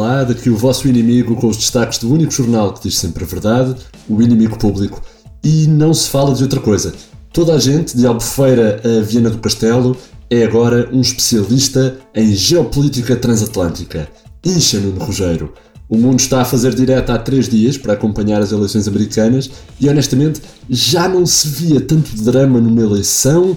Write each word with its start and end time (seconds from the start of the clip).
Olá, 0.00 0.24
daqui 0.24 0.48
o 0.48 0.56
vosso 0.56 0.88
inimigo 0.88 1.36
com 1.36 1.46
os 1.46 1.58
destaques 1.58 1.98
do 1.98 2.10
único 2.10 2.32
jornal 2.32 2.72
que 2.72 2.88
diz 2.88 2.96
sempre 2.96 3.22
a 3.22 3.26
verdade, 3.26 3.76
o 4.08 4.22
inimigo 4.22 4.58
público. 4.58 5.02
E 5.44 5.66
não 5.66 5.92
se 5.92 6.08
fala 6.08 6.34
de 6.34 6.42
outra 6.42 6.58
coisa. 6.58 6.94
Toda 7.34 7.52
a 7.52 7.58
gente, 7.58 7.94
de 7.94 8.06
Albufeira 8.06 8.80
a 8.82 9.02
Viena 9.02 9.28
do 9.28 9.36
Castelo, 9.36 9.94
é 10.30 10.42
agora 10.42 10.88
um 10.90 11.02
especialista 11.02 11.98
em 12.14 12.34
geopolítica 12.34 13.14
transatlântica. 13.14 14.08
Incha 14.42 14.80
Nuno 14.80 15.04
Rogério. 15.04 15.52
O 15.86 15.98
mundo 15.98 16.18
está 16.18 16.40
a 16.40 16.46
fazer 16.46 16.74
direto 16.74 17.10
há 17.10 17.18
três 17.18 17.46
dias 17.46 17.76
para 17.76 17.92
acompanhar 17.92 18.40
as 18.40 18.52
eleições 18.52 18.88
americanas 18.88 19.50
e 19.78 19.86
honestamente 19.86 20.40
já 20.70 21.10
não 21.10 21.26
se 21.26 21.46
via 21.46 21.78
tanto 21.78 22.16
drama 22.22 22.58
numa 22.58 22.80
eleição, 22.80 23.54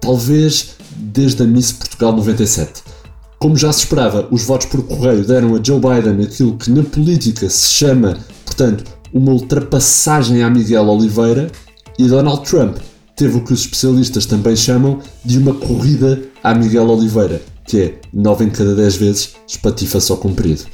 talvez 0.00 0.70
desde 0.96 1.44
a 1.44 1.46
Miss 1.46 1.70
Portugal 1.70 2.12
97. 2.12 2.95
Como 3.38 3.56
já 3.56 3.72
se 3.72 3.80
esperava, 3.80 4.26
os 4.30 4.44
votos 4.44 4.66
por 4.66 4.82
correio 4.82 5.24
deram 5.24 5.54
a 5.54 5.62
Joe 5.62 5.78
Biden 5.78 6.24
aquilo 6.24 6.56
que 6.56 6.70
na 6.70 6.82
política 6.82 7.48
se 7.50 7.68
chama, 7.68 8.16
portanto, 8.44 8.84
uma 9.12 9.32
ultrapassagem 9.32 10.42
a 10.42 10.50
Miguel 10.50 10.88
Oliveira, 10.88 11.50
e 11.98 12.08
Donald 12.08 12.48
Trump 12.48 12.76
teve 13.14 13.38
o 13.38 13.44
que 13.44 13.52
os 13.52 13.60
especialistas 13.60 14.26
também 14.26 14.54
chamam 14.54 15.00
de 15.24 15.38
uma 15.38 15.54
corrida 15.54 16.20
a 16.42 16.54
Miguel 16.54 16.88
Oliveira, 16.88 17.40
que 17.64 17.80
é 17.80 17.94
9 18.12 18.44
em 18.44 18.50
cada 18.50 18.74
10 18.74 18.96
vezes 18.96 19.34
espatifa 19.46 20.00
só 20.00 20.16
comprido. 20.16 20.64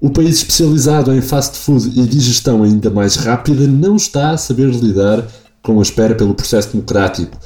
O 0.00 0.10
país 0.10 0.36
especializado 0.36 1.12
em 1.12 1.20
fast 1.20 1.58
food 1.58 2.00
e 2.00 2.06
digestão 2.06 2.62
ainda 2.62 2.88
mais 2.88 3.16
rápida 3.16 3.66
não 3.66 3.96
está 3.96 4.30
a 4.30 4.36
saber 4.36 4.70
lidar 4.70 5.26
com 5.60 5.80
a 5.80 5.82
espera 5.82 6.14
pelo 6.14 6.34
processo 6.34 6.70
democrático. 6.72 7.36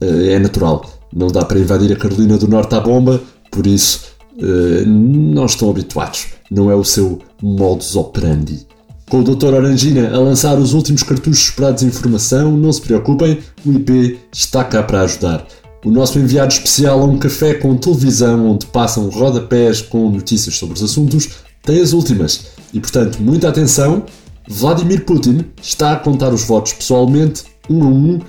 Eh, 0.00 0.34
é 0.34 0.38
natural, 0.38 0.88
não 1.12 1.26
dá 1.26 1.44
para 1.44 1.58
invadir 1.58 1.92
a 1.92 1.96
Carolina 1.96 2.38
do 2.38 2.46
Norte 2.46 2.74
à 2.76 2.80
bomba, 2.80 3.20
por 3.50 3.66
isso 3.66 4.18
eh, 4.40 4.84
não 4.86 5.46
estão 5.46 5.68
habituados. 5.68 6.26
Não 6.50 6.70
é 6.70 6.74
o 6.74 6.84
seu 6.84 7.18
modus 7.42 7.96
operandi. 7.96 8.66
Com 9.10 9.20
o 9.20 9.24
Dr. 9.24 9.54
Orangina 9.54 10.14
a 10.14 10.18
lançar 10.18 10.58
os 10.58 10.74
últimos 10.74 11.02
cartuchos 11.02 11.44
esperados 11.44 11.82
de 11.82 11.88
informação, 11.88 12.56
não 12.56 12.70
se 12.70 12.80
preocupem, 12.80 13.38
o 13.64 13.72
IP 13.72 14.18
está 14.32 14.62
cá 14.62 14.82
para 14.82 15.02
ajudar. 15.02 15.46
O 15.84 15.90
nosso 15.90 16.18
enviado 16.18 16.52
especial 16.52 17.00
a 17.00 17.04
um 17.04 17.18
café 17.18 17.54
com 17.54 17.76
televisão 17.76 18.50
onde 18.50 18.66
passam 18.66 19.08
rodapés 19.08 19.80
com 19.80 20.10
notícias 20.10 20.56
sobre 20.56 20.76
os 20.76 20.82
assuntos 20.82 21.30
tem 21.62 21.80
as 21.80 21.92
últimas. 21.92 22.48
E 22.72 22.80
portanto, 22.80 23.18
muita 23.20 23.48
atenção, 23.48 24.04
Vladimir 24.46 25.04
Putin 25.04 25.46
está 25.62 25.92
a 25.92 25.96
contar 25.96 26.32
os 26.32 26.44
votos 26.44 26.72
pessoalmente, 26.72 27.44
um 27.70 27.82
a 27.82 27.86
um, 27.86 28.20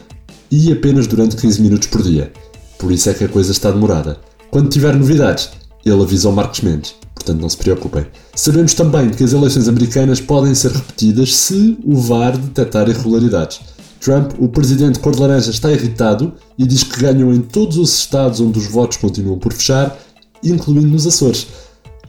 e 0.52 0.72
apenas 0.72 1.08
durante 1.08 1.36
15 1.36 1.62
minutos 1.62 1.88
por 1.88 2.02
dia. 2.02 2.32
Por 2.78 2.92
isso 2.92 3.10
é 3.10 3.14
que 3.14 3.26
a 3.26 3.30
coisa 3.30 3.52
está 3.52 3.70
demorada. 3.72 4.29
Quando 4.52 4.70
tiver 4.70 4.96
novidades, 4.96 5.52
ele 5.86 6.02
avisa 6.02 6.28
ao 6.28 6.34
Marcos 6.34 6.62
Mendes. 6.62 6.96
Portanto, 7.14 7.42
não 7.42 7.50
se 7.50 7.58
preocupem. 7.58 8.06
Sabemos 8.34 8.74
também 8.74 9.10
que 9.10 9.24
as 9.24 9.34
eleições 9.34 9.68
americanas 9.68 10.20
podem 10.20 10.56
ser 10.56 10.72
repetidas 10.72 11.36
se 11.36 11.78
o 11.84 11.96
VAR 11.96 12.36
detectar 12.38 12.90
irregularidades. 12.90 13.60
Trump, 14.00 14.32
o 14.40 14.48
presidente 14.48 15.00
cor 15.00 15.14
de 15.14 15.22
laranja, 15.22 15.52
está 15.52 15.72
irritado 15.72 16.34
e 16.58 16.66
diz 16.66 16.84
que 16.84 17.00
ganham 17.00 17.34
em 17.34 17.42
todos 17.42 17.78
os 17.78 18.00
estados 18.00 18.40
onde 18.40 18.58
os 18.58 18.68
votos 18.68 18.98
continuam 18.98 19.38
por 19.38 19.54
fechar, 19.54 19.98
incluindo 20.44 20.88
nos 20.88 21.06
Açores. 21.06 21.48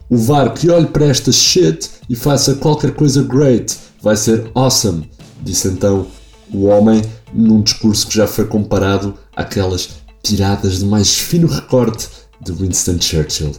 O 0.09 0.17
VAR 0.17 0.53
que 0.53 0.69
olhe 0.69 0.87
para 0.87 1.05
esta 1.05 1.31
shit 1.31 1.89
e 2.09 2.15
faça 2.15 2.55
qualquer 2.55 2.91
coisa 2.91 3.21
great 3.21 3.77
vai 4.01 4.15
ser 4.15 4.49
awesome, 4.55 5.09
disse 5.43 5.67
então 5.67 6.07
o 6.51 6.65
homem 6.65 7.01
num 7.33 7.61
discurso 7.61 8.07
que 8.07 8.15
já 8.15 8.25
foi 8.27 8.45
comparado 8.45 9.13
àquelas 9.35 9.89
tiradas 10.23 10.79
de 10.79 10.85
mais 10.85 11.17
fino 11.17 11.47
recorte 11.47 12.09
de 12.43 12.51
Winston 12.51 12.99
Churchill. 12.99 13.51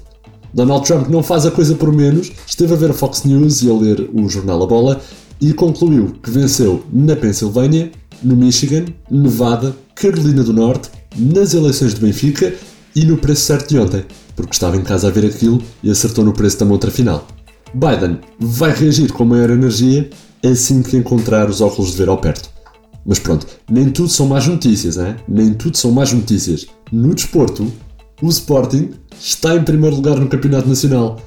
Donald 0.55 0.87
Trump 0.87 1.09
não 1.09 1.23
faz 1.23 1.47
a 1.47 1.51
coisa 1.51 1.75
por 1.75 1.93
menos, 1.93 2.31
esteve 2.47 2.75
a 2.75 2.77
ver 2.77 2.91
a 2.91 2.95
Fox 2.95 3.25
News 3.25 3.63
e 3.63 3.71
a 3.71 3.75
ler 3.75 4.11
o 4.13 4.29
jornal 4.29 4.63
A 4.63 4.67
Bola 4.67 5.01
e 5.41 5.53
concluiu 5.53 6.15
que 6.23 6.31
venceu 6.31 6.85
na 6.93 7.17
Pensilvânia, 7.17 7.91
no 8.23 8.37
Michigan, 8.37 8.85
Nevada, 9.11 9.75
Carolina 9.95 10.45
do 10.45 10.53
Norte, 10.53 10.91
nas 11.17 11.55
eleições 11.55 11.95
de 11.95 12.01
Benfica 12.01 12.55
e 12.95 13.05
no 13.05 13.17
preço 13.17 13.47
certo 13.47 13.71
de 13.71 13.79
ontem, 13.79 14.05
porque 14.37 14.53
estava 14.53 14.77
em 14.77 14.83
casa 14.83 15.09
a 15.09 15.11
ver 15.11 15.27
aquilo 15.27 15.63
e 15.83 15.91
acertou 15.91 16.25
no 16.25 16.33
preço 16.33 16.59
da 16.59 16.67
montra 16.67 16.91
final. 16.91 17.27
Biden 17.75 18.19
vai 18.39 18.75
reagir 18.75 19.11
com 19.13 19.25
maior 19.25 19.51
energia 19.51 20.11
assim 20.45 20.83
que 20.83 20.97
encontrar 20.97 21.49
os 21.49 21.61
óculos 21.61 21.93
de 21.93 21.97
ver 21.97 22.09
ao 22.09 22.19
perto. 22.19 22.51
Mas 23.05 23.19
pronto, 23.19 23.47
nem 23.71 23.91
tudo 23.91 24.09
são 24.09 24.27
más 24.27 24.47
notícias, 24.47 24.97
hein? 24.97 25.17
nem 25.27 25.55
tudo 25.55 25.77
são 25.77 25.91
más 25.91 26.13
notícias. 26.13 26.67
No 26.93 27.15
desporto, 27.15 27.67
o 28.23 28.29
Sporting 28.29 28.91
está 29.21 29.57
em 29.57 29.65
primeiro 29.65 29.97
lugar 29.97 30.17
no 30.17 30.29
Campeonato 30.29 30.69
Nacional. 30.69 31.21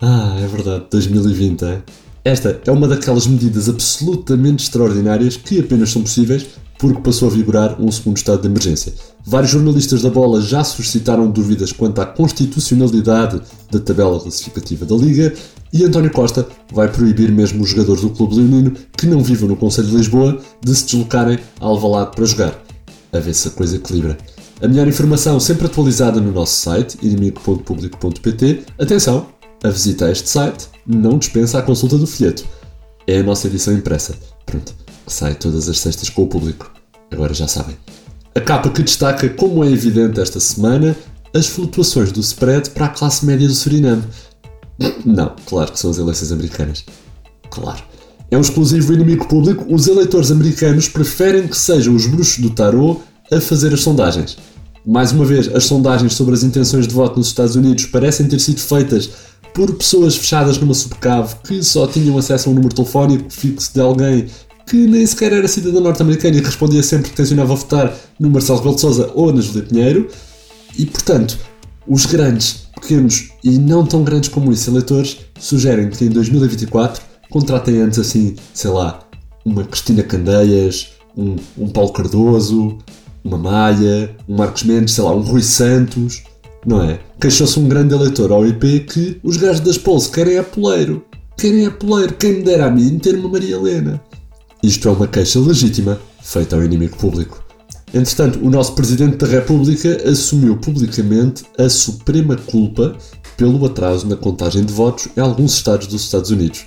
Ah, 0.00 0.34
é 0.40 0.46
verdade, 0.46 0.86
2020, 0.90 1.62
hein? 1.62 1.82
Esta 2.24 2.60
é 2.66 2.72
uma 2.72 2.88
daquelas 2.88 3.26
medidas 3.26 3.68
absolutamente 3.68 4.64
extraordinárias 4.64 5.36
que 5.36 5.60
apenas 5.60 5.90
são 5.90 6.02
possíveis 6.02 6.46
porque 6.78 7.02
passou 7.02 7.28
a 7.28 7.30
vigorar 7.30 7.80
um 7.80 7.90
segundo 7.90 8.16
estado 8.16 8.40
de 8.40 8.46
emergência. 8.46 8.94
Vários 9.26 9.50
jornalistas 9.50 10.00
da 10.00 10.08
bola 10.08 10.40
já 10.40 10.64
suscitaram 10.64 11.30
dúvidas 11.30 11.72
quanto 11.72 12.00
à 12.00 12.06
constitucionalidade 12.06 13.42
da 13.70 13.80
tabela 13.80 14.18
classificativa 14.18 14.86
da 14.86 14.94
Liga 14.94 15.34
e 15.72 15.84
António 15.84 16.10
Costa 16.10 16.46
vai 16.72 16.88
proibir 16.88 17.30
mesmo 17.30 17.62
os 17.62 17.70
jogadores 17.70 18.00
do 18.00 18.10
clube 18.10 18.36
leonino 18.36 18.72
que 18.96 19.06
não 19.06 19.22
vivam 19.22 19.48
no 19.48 19.56
Conselho 19.56 19.88
de 19.88 19.96
Lisboa 19.96 20.40
de 20.62 20.74
se 20.74 20.84
deslocarem 20.84 21.38
a 21.60 21.66
Alvalade 21.66 22.12
para 22.14 22.24
jogar. 22.24 22.62
A 23.12 23.18
ver 23.18 23.34
se 23.34 23.48
a 23.48 23.50
coisa 23.50 23.76
equilibra. 23.76 24.16
A 24.60 24.68
melhor 24.68 24.88
informação 24.88 25.38
sempre 25.38 25.66
atualizada 25.66 26.20
no 26.20 26.32
nosso 26.32 26.54
site, 26.54 26.98
inimigo.publico.pt. 27.02 28.64
Atenção, 28.78 29.28
a 29.62 29.68
visita 29.68 30.06
a 30.06 30.10
este 30.10 30.28
site 30.28 30.68
não 30.86 31.18
dispensa 31.18 31.58
a 31.58 31.62
consulta 31.62 31.96
do 31.96 32.06
folheto. 32.06 32.44
É 33.06 33.18
a 33.18 33.22
nossa 33.22 33.46
edição 33.46 33.74
impressa. 33.74 34.14
Pronto 34.44 34.88
sai 35.08 35.34
todas 35.34 35.68
as 35.68 35.78
sextas 35.78 36.10
com 36.10 36.22
o 36.22 36.26
público. 36.26 36.70
Agora 37.10 37.34
já 37.34 37.48
sabem. 37.48 37.76
A 38.34 38.40
capa 38.40 38.70
que 38.70 38.82
destaca, 38.82 39.28
como 39.28 39.64
é 39.64 39.70
evidente 39.70 40.20
esta 40.20 40.38
semana, 40.38 40.96
as 41.34 41.46
flutuações 41.46 42.12
do 42.12 42.20
spread 42.20 42.70
para 42.70 42.86
a 42.86 42.90
classe 42.90 43.24
média 43.24 43.48
do 43.48 43.54
Suriname. 43.54 44.04
Não, 45.04 45.34
claro 45.46 45.72
que 45.72 45.78
são 45.78 45.90
as 45.90 45.98
eleições 45.98 46.30
americanas. 46.30 46.84
Claro. 47.50 47.82
É 48.30 48.36
um 48.36 48.42
exclusivo 48.42 48.92
inimigo 48.92 49.26
público. 49.26 49.64
Os 49.72 49.88
eleitores 49.88 50.30
americanos 50.30 50.88
preferem 50.88 51.48
que 51.48 51.56
sejam 51.56 51.94
os 51.94 52.06
bruxos 52.06 52.38
do 52.38 52.50
tarot 52.50 53.00
a 53.32 53.40
fazer 53.40 53.72
as 53.72 53.80
sondagens. 53.80 54.36
Mais 54.86 55.12
uma 55.12 55.24
vez, 55.24 55.54
as 55.54 55.64
sondagens 55.64 56.14
sobre 56.14 56.34
as 56.34 56.42
intenções 56.42 56.86
de 56.86 56.94
voto 56.94 57.18
nos 57.18 57.28
Estados 57.28 57.56
Unidos 57.56 57.86
parecem 57.86 58.26
ter 58.26 58.38
sido 58.38 58.60
feitas 58.60 59.10
por 59.52 59.74
pessoas 59.74 60.16
fechadas 60.16 60.58
numa 60.58 60.74
subcave 60.74 61.34
que 61.44 61.62
só 61.62 61.86
tinham 61.86 62.16
acesso 62.16 62.48
a 62.48 62.52
um 62.52 62.54
número 62.54 62.74
telefónico 62.74 63.30
fixo 63.30 63.74
de 63.74 63.80
alguém 63.80 64.26
que 64.66 64.76
nem 64.86 65.04
sequer 65.04 65.32
era 65.32 65.48
cidadão 65.48 65.80
norte-americano 65.80 66.36
e 66.36 66.40
respondia 66.40 66.82
sempre 66.82 67.10
que 67.10 67.16
tencionava 67.16 67.54
votar 67.54 67.94
no 68.20 68.30
Marcelo 68.30 68.58
Rebelo 68.58 68.74
de 68.74 68.80
Sousa 68.82 69.10
ou 69.14 69.32
na 69.32 69.40
Júlia 69.40 69.62
Pinheiro. 69.62 70.08
E, 70.78 70.84
portanto, 70.84 71.38
os 71.86 72.06
grandes, 72.06 72.68
pequenos 72.74 73.30
e 73.42 73.58
não 73.58 73.84
tão 73.84 74.04
grandes 74.04 74.28
como 74.28 74.52
isso 74.52 74.70
eleitores 74.70 75.18
sugerem 75.40 75.88
que 75.88 76.04
em 76.04 76.10
2024 76.10 77.02
contratem 77.30 77.80
antes 77.80 77.98
assim, 77.98 78.36
sei 78.52 78.70
lá, 78.70 79.00
uma 79.44 79.64
Cristina 79.64 80.02
Candeias, 80.02 80.88
um, 81.16 81.36
um 81.56 81.68
Paulo 81.68 81.92
Cardoso, 81.92 82.78
uma 83.24 83.36
Maia, 83.36 84.14
um 84.28 84.36
Marcos 84.36 84.62
Mendes, 84.62 84.94
sei 84.94 85.04
lá, 85.04 85.14
um 85.14 85.20
Rui 85.20 85.42
Santos, 85.42 86.22
não 86.66 86.82
é? 86.82 87.00
Queixou-se 87.20 87.58
um 87.58 87.68
grande 87.68 87.94
eleitor 87.94 88.30
ao 88.32 88.46
IP 88.46 88.80
que 88.80 89.20
os 89.22 89.36
gajos 89.36 89.60
das 89.60 89.78
Polso 89.78 90.10
querem 90.10 90.36
é 90.36 90.42
poleiro. 90.42 91.04
Querem 91.36 91.66
é 91.66 91.70
poleiro. 91.70 92.14
Quem 92.14 92.34
me 92.34 92.42
dera 92.42 92.66
a 92.66 92.70
mim 92.70 92.98
ter 92.98 93.14
uma 93.16 93.28
Maria 93.28 93.56
Helena. 93.56 94.00
Isto 94.62 94.88
é 94.88 94.92
uma 94.92 95.06
queixa 95.06 95.38
legítima 95.38 96.00
feita 96.20 96.56
ao 96.56 96.64
inimigo 96.64 96.96
público. 96.96 97.42
Entretanto, 97.94 98.38
o 98.44 98.50
nosso 98.50 98.74
Presidente 98.74 99.16
da 99.16 99.26
República 99.26 100.08
assumiu 100.08 100.56
publicamente 100.56 101.44
a 101.56 101.68
suprema 101.68 102.36
culpa 102.36 102.96
pelo 103.36 103.64
atraso 103.64 104.06
na 104.06 104.16
contagem 104.16 104.64
de 104.64 104.72
votos 104.72 105.08
em 105.16 105.20
alguns 105.20 105.54
estados 105.54 105.86
dos 105.86 106.02
Estados 106.02 106.30
Unidos. 106.30 106.66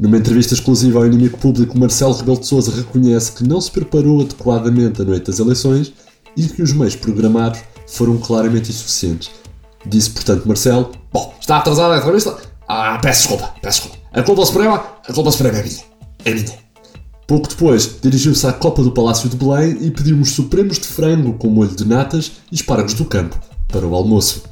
Numa 0.00 0.16
entrevista 0.16 0.54
exclusiva 0.54 0.98
ao 0.98 1.06
inimigo 1.06 1.36
público, 1.36 1.78
Marcelo 1.78 2.14
Rebelo 2.14 2.40
de 2.40 2.46
Sousa 2.46 2.74
reconhece 2.74 3.32
que 3.32 3.46
não 3.46 3.60
se 3.60 3.70
preparou 3.70 4.22
adequadamente 4.22 5.02
a 5.02 5.04
noite 5.04 5.26
das 5.26 5.38
eleições 5.38 5.92
e 6.34 6.44
que 6.44 6.62
os 6.62 6.72
meios 6.72 6.96
programados 6.96 7.60
foram 7.86 8.16
claramente 8.16 8.70
insuficientes. 8.70 9.30
Disse, 9.84 10.08
portanto, 10.08 10.48
Marcelo: 10.48 10.90
Bom, 11.12 11.34
está 11.38 11.58
atrasada 11.58 11.94
a 11.94 11.98
entrevista? 11.98 12.34
Ah, 12.66 12.98
peço 13.02 13.28
desculpa, 13.28 13.54
peço 13.60 13.82
desculpa. 13.82 13.98
A 14.10 14.22
culpa 14.22 14.46
suprema, 14.46 14.82
a 15.06 15.12
culpa 15.12 15.30
suprema 15.30 15.58
é 15.58 15.62
minha. 15.62 15.84
É 16.24 16.32
minha. 16.32 16.58
Pouco 17.26 17.46
depois, 17.46 17.98
dirigiu-se 18.00 18.46
à 18.46 18.54
Copa 18.54 18.82
do 18.82 18.92
Palácio 18.92 19.28
de 19.28 19.36
Belém 19.36 19.76
e 19.82 19.90
pediu 19.90 20.16
uns 20.16 20.30
supremos 20.30 20.78
de 20.78 20.86
frango 20.88 21.34
com 21.34 21.48
molho 21.48 21.76
de 21.76 21.86
natas 21.86 22.32
e 22.50 22.54
espargos 22.54 22.94
do 22.94 23.04
campo 23.04 23.38
para 23.68 23.86
o 23.86 23.94
almoço. 23.94 24.44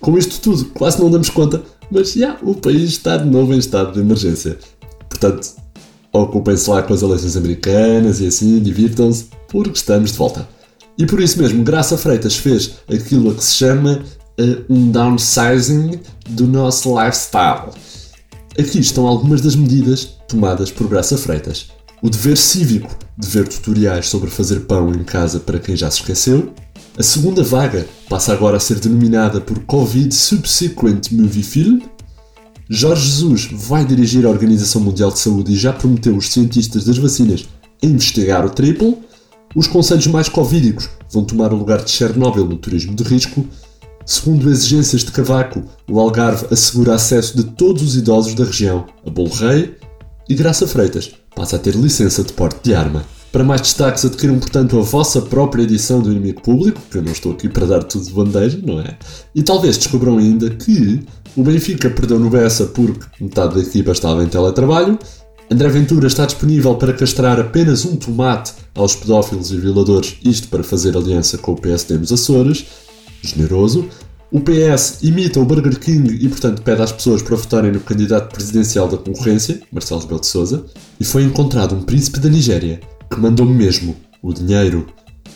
Com 0.00 0.16
isto 0.16 0.40
tudo, 0.40 0.64
quase 0.70 0.98
não 0.98 1.10
damos 1.10 1.28
conta, 1.28 1.62
mas 1.90 2.12
já 2.12 2.36
o 2.42 2.54
país 2.54 2.82
está 2.82 3.16
de 3.16 3.28
novo 3.28 3.54
em 3.54 3.58
estado 3.58 3.92
de 3.92 4.00
emergência. 4.00 4.58
Portanto, 5.08 5.54
ocupem-se 6.12 6.68
lá 6.68 6.82
com 6.82 6.94
as 6.94 7.02
eleições 7.02 7.36
americanas 7.36 8.20
e 8.20 8.26
assim, 8.26 8.58
divirtam-se, 8.60 9.26
porque 9.48 9.76
estamos 9.76 10.12
de 10.12 10.18
volta. 10.18 10.48
E 10.98 11.06
por 11.06 11.20
isso 11.20 11.38
mesmo, 11.40 11.62
Graça 11.62 11.96
Freitas 11.98 12.36
fez 12.36 12.76
aquilo 12.88 13.30
a 13.30 13.34
que 13.34 13.44
se 13.44 13.56
chama 13.56 14.02
uh, 14.40 14.64
um 14.72 14.90
downsizing 14.90 16.00
do 16.30 16.46
nosso 16.46 16.98
lifestyle 16.98 17.70
Aqui 18.58 18.78
estão 18.78 19.06
algumas 19.06 19.42
das 19.42 19.54
medidas 19.54 20.16
tomadas 20.26 20.70
por 20.70 20.88
Graça 20.88 21.18
Freitas. 21.18 21.68
O 22.00 22.08
dever 22.08 22.38
cívico 22.38 22.96
de 23.18 23.28
ver 23.28 23.46
tutoriais 23.46 24.08
sobre 24.08 24.30
fazer 24.30 24.60
pão 24.60 24.90
em 24.92 25.04
casa 25.04 25.38
para 25.38 25.58
quem 25.58 25.76
já 25.76 25.90
se 25.90 26.00
esqueceu. 26.00 26.54
A 26.98 27.02
segunda 27.02 27.42
vaga 27.42 27.86
passa 28.08 28.32
agora 28.32 28.56
a 28.56 28.60
ser 28.60 28.80
denominada 28.80 29.40
por 29.40 29.60
Covid 29.64 30.14
Subsequent 30.14 31.12
Movie 31.12 31.42
Film. 31.42 31.80
Jorge 32.68 33.08
Jesus 33.08 33.48
vai 33.52 33.84
dirigir 33.84 34.26
a 34.26 34.30
Organização 34.30 34.80
Mundial 34.80 35.10
de 35.10 35.18
Saúde 35.18 35.52
e 35.52 35.56
já 35.56 35.72
prometeu 35.72 36.16
os 36.16 36.30
cientistas 36.30 36.84
das 36.84 36.98
vacinas 36.98 37.46
a 37.82 37.86
investigar 37.86 38.44
o 38.44 38.50
triple. 38.50 38.98
Os 39.54 39.66
conselhos 39.66 40.06
mais 40.06 40.28
covídicos 40.28 40.88
vão 41.10 41.24
tomar 41.24 41.52
o 41.52 41.56
lugar 41.56 41.82
de 41.82 41.90
Chernobyl 41.90 42.46
no 42.46 42.56
turismo 42.56 42.94
de 42.94 43.04
risco 43.04 43.46
Segundo 44.06 44.48
exigências 44.48 45.02
de 45.02 45.10
Cavaco, 45.10 45.64
o 45.90 45.98
Algarve 45.98 46.46
assegura 46.52 46.94
acesso 46.94 47.36
de 47.36 47.42
todos 47.42 47.82
os 47.82 47.96
idosos 47.96 48.34
da 48.34 48.44
região 48.44 48.86
a 49.04 49.10
Bolo 49.10 49.30
Rei 49.30 49.74
e 50.28 50.34
Graça 50.36 50.64
Freitas 50.64 51.10
passa 51.34 51.56
a 51.56 51.58
ter 51.58 51.74
licença 51.74 52.22
de 52.22 52.32
porte 52.32 52.60
de 52.62 52.72
arma. 52.72 53.04
Para 53.36 53.44
mais 53.44 53.60
destaques, 53.60 54.02
adquiram 54.02 54.38
portanto 54.38 54.78
a 54.78 54.82
vossa 54.82 55.20
própria 55.20 55.62
edição 55.62 56.00
do 56.00 56.10
Inimigo 56.10 56.40
Público, 56.40 56.80
que 56.90 56.96
eu 56.96 57.02
não 57.02 57.12
estou 57.12 57.32
aqui 57.32 57.50
para 57.50 57.66
dar 57.66 57.82
tudo 57.82 58.06
de 58.06 58.10
bandeja, 58.10 58.58
não 58.64 58.80
é? 58.80 58.96
E 59.34 59.42
talvez 59.42 59.76
descubram 59.76 60.16
ainda 60.16 60.48
que 60.48 61.04
o 61.36 61.42
Benfica 61.42 61.90
perdeu 61.90 62.18
no 62.18 62.30
Bessa 62.30 62.64
porque 62.64 63.04
metade 63.20 63.56
da 63.56 63.60
equipa 63.60 63.92
estava 63.92 64.24
em 64.24 64.26
teletrabalho, 64.26 64.98
André 65.50 65.68
Ventura 65.68 66.06
está 66.06 66.24
disponível 66.24 66.76
para 66.76 66.94
castrar 66.94 67.38
apenas 67.38 67.84
um 67.84 67.96
tomate 67.96 68.54
aos 68.74 68.96
pedófilos 68.96 69.50
e 69.50 69.58
violadores, 69.58 70.16
isto 70.24 70.48
para 70.48 70.62
fazer 70.62 70.96
aliança 70.96 71.36
com 71.36 71.52
o 71.52 71.60
PSD 71.60 71.98
nos 71.98 72.10
Açores, 72.10 72.64
generoso. 73.20 73.86
O 74.32 74.40
PS 74.40 75.02
imita 75.02 75.40
o 75.40 75.44
Burger 75.44 75.78
King 75.78 76.24
e, 76.24 76.26
portanto, 76.30 76.62
pede 76.62 76.80
às 76.80 76.90
pessoas 76.90 77.20
para 77.20 77.36
votarem 77.36 77.70
no 77.70 77.80
candidato 77.80 78.32
presidencial 78.32 78.88
da 78.88 78.96
concorrência, 78.96 79.60
Marcelo 79.70 80.00
Rebelo 80.00 80.20
de 80.20 80.26
Sousa, 80.26 80.64
e 80.98 81.04
foi 81.04 81.22
encontrado 81.22 81.74
um 81.74 81.82
príncipe 81.82 82.18
da 82.18 82.30
Nigéria 82.30 82.80
que 83.10 83.20
mandou 83.20 83.46
mesmo 83.46 83.96
o 84.22 84.32
dinheiro. 84.32 84.86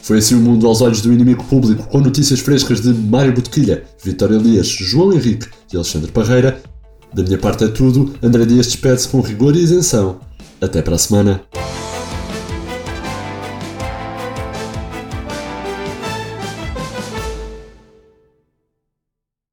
Foi 0.02 0.18
assim 0.18 0.34
o 0.34 0.40
mundo 0.40 0.66
aos 0.66 0.80
olhos 0.80 1.00
do 1.02 1.12
inimigo 1.12 1.44
público, 1.44 1.86
com 1.88 2.00
notícias 2.00 2.40
frescas 2.40 2.80
de 2.80 2.92
Mário 2.92 3.32
Botequilha, 3.32 3.84
Vitória 4.02 4.36
Elias, 4.36 4.66
João 4.66 5.12
Henrique 5.12 5.46
e 5.72 5.76
Alexandre 5.76 6.10
Parreira. 6.10 6.60
Da 7.12 7.22
minha 7.22 7.38
parte 7.38 7.64
é 7.64 7.68
tudo, 7.68 8.14
André 8.22 8.44
Dias 8.46 8.66
despede-se 8.66 9.08
com 9.08 9.20
rigor 9.20 9.54
e 9.56 9.60
isenção. 9.60 10.20
Até 10.60 10.80
para 10.82 10.94
a 10.94 10.98
semana. 10.98 11.40